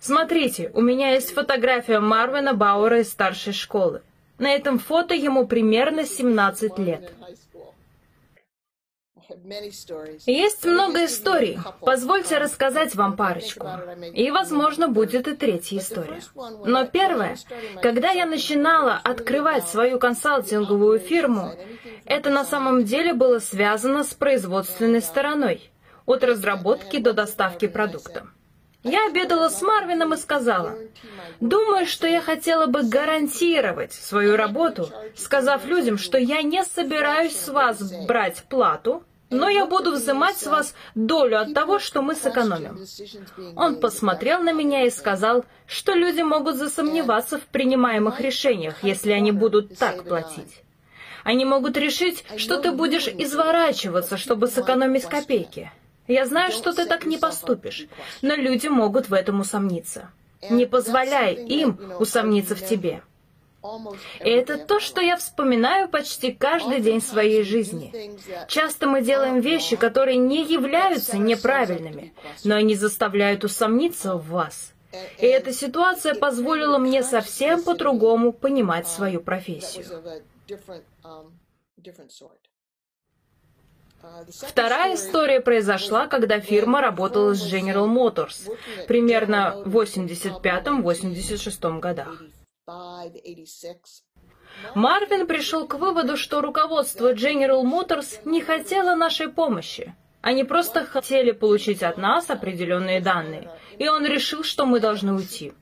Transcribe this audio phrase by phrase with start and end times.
[0.00, 4.00] Смотрите, у меня есть фотография Марвина Бауэра из старшей школы.
[4.38, 7.12] На этом фото ему примерно 17 лет.
[10.26, 11.58] Есть много историй.
[11.80, 13.68] Позвольте рассказать вам парочку.
[14.14, 16.20] И, возможно, будет и третья история.
[16.64, 17.36] Но первое,
[17.82, 21.52] когда я начинала открывать свою консалтинговую фирму,
[22.06, 25.70] это на самом деле было связано с производственной стороной,
[26.06, 28.26] от разработки до доставки продукта.
[28.82, 30.78] Я обедала с Марвином и сказала,
[31.40, 37.48] «Думаю, что я хотела бы гарантировать свою работу, сказав людям, что я не собираюсь с
[37.48, 42.80] вас брать плату, но я буду взимать с вас долю от того, что мы сэкономим.
[43.56, 49.30] Он посмотрел на меня и сказал, что люди могут засомневаться в принимаемых решениях, если они
[49.30, 50.62] будут так платить.
[51.22, 55.70] Они могут решить, что ты будешь изворачиваться, чтобы сэкономить копейки.
[56.10, 57.86] Я знаю, что ты так не поступишь,
[58.20, 60.10] но люди могут в этом усомниться.
[60.50, 63.02] Не позволяй им усомниться в тебе.
[64.24, 67.92] И это то, что я вспоминаю почти каждый день своей жизни.
[68.48, 74.72] Часто мы делаем вещи, которые не являются неправильными, но они заставляют усомниться в вас.
[75.18, 79.84] И эта ситуация позволила мне совсем по-другому понимать свою профессию.
[84.30, 88.50] Вторая история произошла, когда фирма работала с General Motors,
[88.86, 92.22] примерно в 85-86 годах.
[94.74, 99.94] Марвин пришел к выводу, что руководство General Motors не хотело нашей помощи.
[100.22, 105.52] Они просто хотели получить от нас определенные данные, и он решил, что мы должны уйти.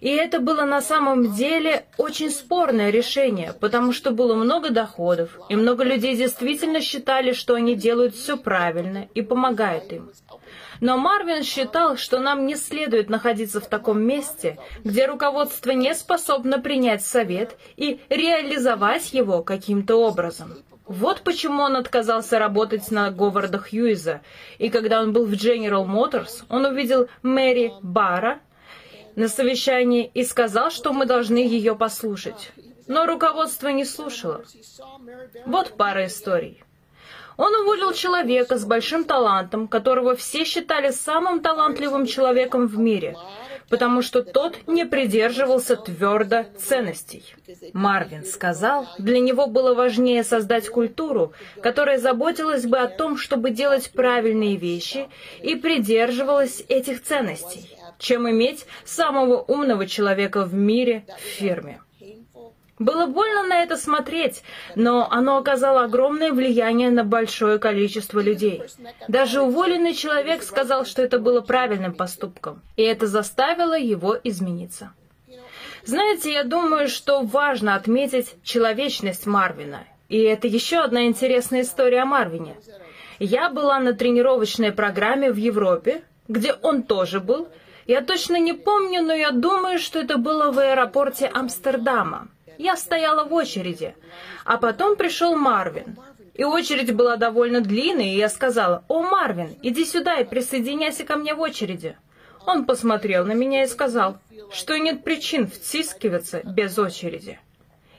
[0.00, 5.56] И это было на самом деле очень спорное решение, потому что было много доходов, и
[5.56, 10.10] много людей действительно считали, что они делают все правильно и помогают им.
[10.80, 16.58] Но Марвин считал, что нам не следует находиться в таком месте, где руководство не способно
[16.58, 20.54] принять совет и реализовать его каким-то образом.
[20.86, 24.22] Вот почему он отказался работать на Говарда Хьюиза.
[24.58, 28.40] И когда он был в General Motors, он увидел Мэри Барра
[29.20, 32.52] на совещании и сказал, что мы должны ее послушать.
[32.88, 34.42] Но руководство не слушало.
[35.46, 36.64] Вот пара историй.
[37.36, 43.16] Он уволил человека с большим талантом, которого все считали самым талантливым человеком в мире,
[43.70, 47.24] потому что тот не придерживался твердо ценностей.
[47.72, 51.32] Марвин сказал, для него было важнее создать культуру,
[51.62, 55.08] которая заботилась бы о том, чтобы делать правильные вещи
[55.40, 57.70] и придерживалась этих ценностей,
[58.00, 61.80] чем иметь самого умного человека в мире в фирме.
[62.80, 64.42] Было больно на это смотреть,
[64.74, 68.62] но оно оказало огромное влияние на большое количество людей.
[69.06, 74.94] Даже уволенный человек сказал, что это было правильным поступком, и это заставило его измениться.
[75.84, 79.84] Знаете, я думаю, что важно отметить человечность Марвина.
[80.08, 82.56] И это еще одна интересная история о Марвине.
[83.18, 87.48] Я была на тренировочной программе в Европе, где он тоже был.
[87.86, 92.28] Я точно не помню, но я думаю, что это было в аэропорте Амстердама.
[92.58, 93.94] Я стояла в очереди.
[94.44, 95.96] А потом пришел Марвин.
[96.34, 101.16] И очередь была довольно длинной, и я сказала, «О, Марвин, иди сюда и присоединяйся ко
[101.16, 101.96] мне в очереди».
[102.46, 104.18] Он посмотрел на меня и сказал,
[104.52, 107.38] что нет причин втискиваться без очереди.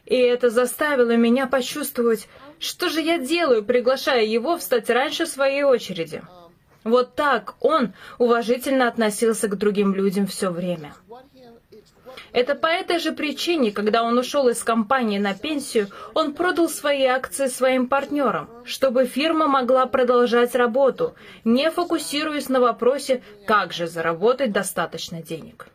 [0.05, 2.27] И это заставило меня почувствовать,
[2.59, 6.21] что же я делаю, приглашая его встать раньше своей очереди.
[6.83, 10.93] Вот так он уважительно относился к другим людям все время.
[12.33, 17.03] Это по этой же причине, когда он ушел из компании на пенсию, он продал свои
[17.03, 24.51] акции своим партнерам, чтобы фирма могла продолжать работу, не фокусируясь на вопросе, как же заработать
[24.51, 25.67] достаточно денег.